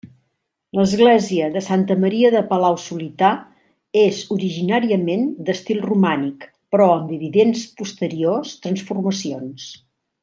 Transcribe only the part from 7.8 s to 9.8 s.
posteriors transformacions.